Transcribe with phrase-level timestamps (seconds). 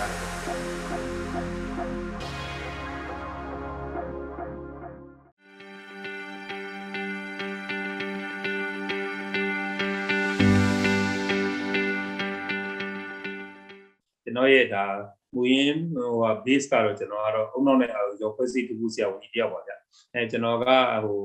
[0.00, 0.40] ရတယ်
[14.24, 14.86] ကျွန်တော်ရဲ့ဒါ
[15.34, 19.72] မူရင်းဟိုဟာ base ကတော့ကျွန်တော်ကတော့အုံနောက်နဲ့အော်ရောဖွဲ့စည်းတခုဆရာဝန်ကြီးတယောက်ပါဗျ
[20.14, 20.64] အဲကျွန်တော်က
[21.04, 21.20] ဟို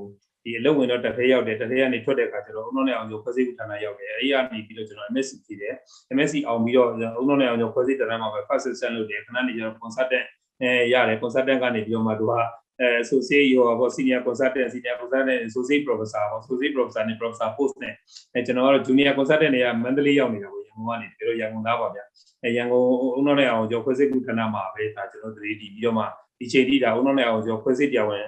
[0.46, 5.76] ဒီအလုပ်ဝင်တော့တစ်ဖက်ရောက်တယ်တစ်ဖက်ကနေထွက်တဲ့အခါကျတော့အုံနောက်နဲ့အောင်ရောဖွဲ့စည်းဌာနရောက်တယ်အဲဒီကနေပြီးတော့ကျွန်တော် MSc ကြည့်တယ်
[6.16, 10.26] MSc အောင်ပြီးတော့အုံနောက်နဲ့အောင်ရောဖွဲ့စည်းဌာနမှာပဲ first assistant လုပ်တယ်ခဏနေကျတော့ consultant
[10.62, 12.34] အဲရတယ် consultant ကနေပြီးတော့မှသူက
[12.82, 17.94] အဲ associate ရောပေါ့ senior consultant senior consultant associate professor ပေါ့ associate professor နဲ့ professor post နဲ့
[18.34, 22.00] အဲကျွန်တော်ကတော့ junior consultant တွေကမန္တလေးရောက်နေတာပေါ့ရန်ကုန်ကနေပြီးတော့ရန်ကုန်သားပါဗျ
[22.44, 22.86] အဲရန်ကုန်
[23.16, 26.04] အုံနောက်နဲ့အောင်ကျော်ခွဲစိတ်ကုဌာနမှာပဲဒါကျွန်တော်တို့ဒီပြီးတော့မှ
[26.40, 28.26] ဒီချိန်ထိဒါအုံနောက်နဲ့အောင်ကျော်ခွဲစိတ်တရားဝင်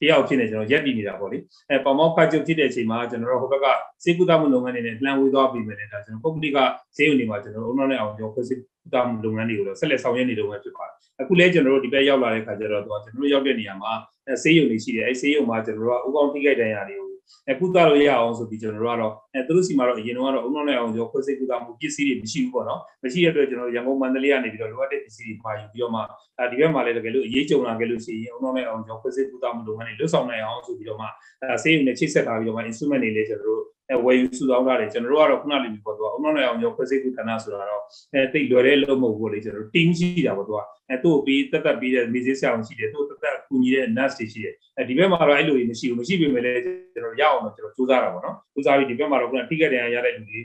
[0.00, 1.38] တယောက်ဖြစ်နေကျွန်တော်ရက်တည်နေတာပေါ့လေ
[1.70, 3.66] အဲပေါမောက်ဖတ်ချုပ်ဖြစ်တဲ့အချိန်မှာကျွန်တော်တို့ဟိုဘက်က
[4.04, 6.58] စေကုသမှုလုပ်ငန်းတွေနဲ့လှမ်းဝေးသွားပြီးမယ်လေဒါကျွန်တော်ပုဂ္ဂလိက
[6.96, 13.92] ဈေးရုံတွေမှာကျွန်တော်တို့အုံနောက်နဲ့အောင်ကျော်ခွဲစိတ်ကုသမှုလုပ်ငန်းတွေကိုတော့ဆက်လက်ဆောင်ရွက်နေလို့ပဲဖြစ်ပါတယ်အခုလဲကျွန်တော်တို့ဒီဘက်ရောက်လာတဲ့ခါကျတော့ကျွန်တော်တို့ရောက်တဲ့နေရာမှာ
[14.28, 17.08] အဲဈေးရုံတွေရှိတယ်အဲဈေးရုံမှာကျွန်တော်တို့ကဥကောင်းထိခိုက်တန်ရာတွေကို
[17.50, 26.00] အခုသားလို့ရအောင်ဆိုပြီးကျွန်တော်တို့ကတော့အဲသူတို့စီမှာတော့အရင်တော့အုံနောက်နဲ့အောင်ကျော်ခွဲစိတ်ကုသမှုပစ္စည်းတွေမရှိဘူးပေါ့နော်မရှိတဲ့အတွက်ကျွန်တော်ရန်ကုန်မန္တလေးကနေပြီးတော့လိုအပ်တဲ့ပစ္စည်းတွေမှာယူပြီးတော့မှ
[26.38, 31.06] အဲဒီဘက်မှာလည်းတကယ်လို့အရေးကြုံလာခဲ့လို့ရှိရင်အုံနောက်နဲ့အောင်ကျော်ခွဲစိတ်ကုသမှုလုပ်ငန်းတွေလွတ်ဆောင်နိုင်အောင်ဆိုပြီးတော့မှ
[31.42, 37.82] အဲဆေးရုံနဲ့ချိတ်ဆက်ထားပြီးတော့မှ instrument တွေလည်းကျွန်တော်တို့ အဲဝယ်ယူစုဆောင်းထားတယ်ကျွန်တော်တို့ကတော့ခုနလေးပြောတော့အုံနောက်နဲ့အောင်ကျော်ခွဲစိတ်ကုသနာဆိုတာတော့
[38.12, 40.58] အဲတိတ်လွယ်တဲ့လို့မဟုတ်ဘူးလေကျွန်တော်တို့ team ရှိတာပေါ့သူက
[40.90, 46.60] အဲသူ့ကိုပြီးတက်တက်ပြီးတဲ့မေးစေးဆရာဝန်ရှိတယ်သူ့တက်တက်ကူညီတဲ့ nurse တွေရှိတယ်အဲဒီဘက်မှာတော့အဲ့လိုကြီးမရှိဘူးမရှိပေမဲ့လည်း
[46.94, 50.40] ကျွန်တော်ရအောင်တော့ကျွန်တော်စူးစမ်းတာပေါ့နော်စူးစမ်းပြီးဒီဘက်မှာတော့ခုနထိခဲ့တဲ့ရတဲ့လူတွေ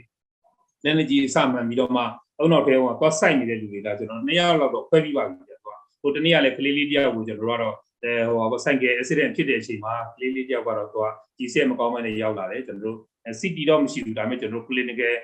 [0.84, 2.02] နည်းနည်းကြီးအစမှန်ပြီးတော့မှ
[2.38, 7.74] အုံနောက်ထဲကသွားဆိုင်နေတဲ့လူတွေကကျွန်တော်နှစ်ယောက်လောက်တော့ခွဲပြီးပါပြီကျတော့ဟိုတနေ့ကလည်းကလေးလေးတယောက်ကိုကျွန်တော်တို့ကတော့
[8.04, 11.06] အဲဟိုဟာဆိုင်ကယ် accident ဖြစ်တဲ့အချိန်မှာကလေးလေးတယောက်ကတော့သူက
[11.38, 12.98] ကြီးစက်မကောင်းမနဲ့ရောက်လာတယ်ကျွန်တော်တို့
[13.40, 15.14] CT တော့မရှိဘူးဒါပေမဲ့ကျွန်တော်တို့ clinical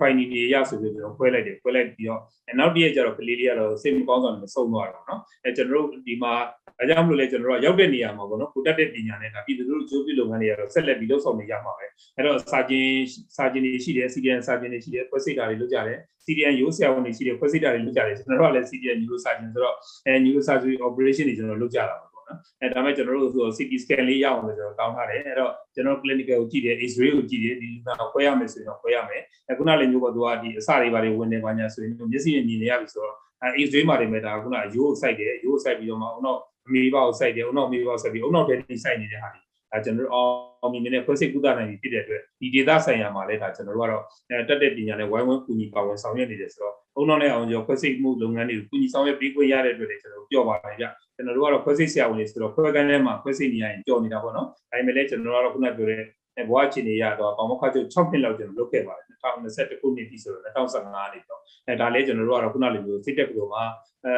[0.00, 2.20] finding တွေရဆိုပြီးကျွန်တော်ခွဲလိုက်တယ်ခွဲလိုက်ပြီးတော့
[2.58, 6.32] နောက်တစ်ရက်ကျတော့ကလေးလေးကတော့စိတ်မကောင်းဆောင်နဲ့ဆုံးသွားတယ်ပေါ့နော်အဲကျွန်တော်တို့ဒီမှာ
[6.80, 12.88] အဲကြောင့်မလို့လဲကျွန်တော်တို့ရောက်တဲ့နေရာမှာပေါ့နော်ကိုတက်တဲ့ပညာနဲ့ဒါပြည်သူတို့ကြိုးပြလုပ်ငန်းတွေကတော့ဆက်လက်ပြီးလုပ်ဆောင်နေရမှာပဲအဲတော့စာကျင်
[13.36, 19.74] စာကျင်တွေရှိတယ် CDN စာကျင်တွေရှိတယ်ဖွဲ့စိတ်တာတွေလုပ်ကြတယ် CDN ရိုးဆရာဝန်တွေရှိတယ်ဖွဲ့စိတ်တာတွေလုပ်ကြတယ်ကျွန်တော်တို့ကလည်း CDN neurosurgeon ဆိုတော့
[20.06, 39.40] အဲ neurosurgery operation တွေကျွန်တော်လုပ်ကြတာပါ ပေါ့နော်အဲဒါမဲ့ကျွန်တော်တို့ဆို CT scan လေးရအောင်လို့ကျွန်တော်တောင်းထားတယ်အဲ့တော့ကျွန်တော် clinical ကိုကြည့်တယ် X-ray ကိုကြည့်တယ်ဒီလူနာခွဲရမယ်ဆိုရင်တော့ခွဲရမယ်အခုနလည်းမျိုးပေါ့သူကဒီအစတွေဘာတွေဝင်နေပါညာဆိုရင်မျက်စိနဲ့မြင်နေရပြီဆိုတော့အဲ X-ray မှာတွေမဲ့ဒါကခုနရိုးကိုစိုက်တယ်ရိုးကိုစိုက်ပြီးတော့မှအုံနောက်အမေဘောက်စိုက်တယ်အုံနောက်အမေဘောက်စိုက်ပြီးအုံနောက်ထဲတိစိုက်နေတဲ့ဟာတွေ
[39.72, 56.00] အဲကျွန်တော်တို့အောင်မြင်နေတဲ့ခွဲစိတ်ကုသနိုင်ပြီဖြစ်တဲ့အတွက်ဒီ data ဆိုင်ရာမှာလည်းဒါကျွန်တော်တို့ကတော့အဲတက်တဲ့ပညာနဲ့ဝိုင်းဝန်းကူညီပါဝင်ဆောင်ရွက်နေတယ်ဆိုတော့ အုံနောက်နဲ့အောင်ကျော်ခွဲစိတ်မှုလုပ်ငန်းတွေကိုကူညီဆောင်ရွက်ပြီးခွင့်ရတဲ့အတွက်လည်းကျွန်တော်တို့ပြောပါတယ်ဗျကျွန်တော်တို့ကတော့ခွဲစိတ်ဆရာဝန်တွေဆိုတော့ခွဲကန်းထဲမှာခွဲစိတ်နေရရင်ကြော်နေတာပေါ့နော်ဒါပေမဲ့လည်းကျွန်တော်တို့ကတော့ခုနပြောတဲ့
[56.48, 63.62] ဘဝအခြေအနေရတော့ပေါမခါကျ6နှစ်လောက်ကျွန်တော်လုပ်ခဲ့ပါတယ်2021ခုနှစ်ပြီဆိုတော့2015နှစ်တော့အဲဒါလည်းကျွန်တော်တို့ကတော့ခုနလိုမျိုးစိတ်တက်ကလေးမှာ
[64.06, 64.14] အဲ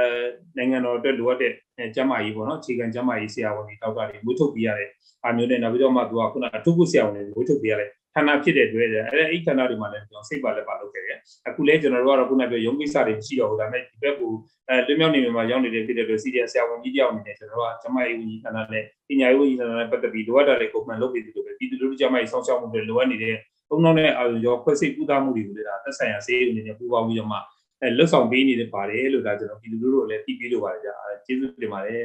[0.56, 1.52] နိုင်ငံတော်အတွက်လိုအပ်တဲ့
[1.94, 4.88] ကျန်းမာရေးပေါ့နော်အခြေခံကျန်းမာရေးဆရာဝန်တွေတောက်ကတွေမွေးထုတ်ပြရတဲ့
[5.24, 11.18] အားမျိုးနဲ့နောက်ပြီးတော့မှသူကခုနအထုပ်ကုဆရာဝန်တွေမွေးထုတ်ပြရတဲ့ ဌာနဖြစ်တဲ့အတွက်အဲအဲ့ဌာနတွေမှာလည်းကျွန်တော်စိတ်ပါလက်ပါလုပ်ခဲ့တယ်
[11.48, 14.32] အခုလည်းကျွန်တော်တို့ကတော့ခုနပြောရုံးကိစ္စတွေရှိတော့ဘူးဒါပေမဲ့ဒီဘက်ကို
[14.68, 23.36] အဲလွမြောက်နေမှာရောက်နေတဲ့ဖြစ်တဲ့အတွက်စီဒီအဆရာဝန်ကြီးတယောက်အနေနဲ့ကျွန်တော်တို့ကကျမရေးဝန်ကြီးဌာနနဲ့ပညာရေးဝန်ကြီးဌာနနဲ့ပတ်သက်ပြီးလိုအပ်တာတွေပုံမှန်လုပ်ပြီးဒီလိုပဲပြည်သူလူထုကျမရေးစောင့်ရှောက်မှုတွေလိုအပ်နေတဲ့
[23.68, 27.38] ပုံနှောင်းတဲ့အာရုံရောခွဲစိတ်ကုသမှုတွေကိုလည်းဒါသက်ဆိုင်ရာဆေးရုံတွေနဲ့ပူးပေါင်းပြီးတော့မှ
[27.82, 30.94] အဲလွတ်ဆောင်ပေးနေတယ်ပါတယ်လို့ဒါကျွန်တော်ပြည်သူလူထုကိုလည်းသိပြီးလို့ပါတယ်ကြာ
[31.26, 32.02] ကျေးဇူးတင်ပါတယ်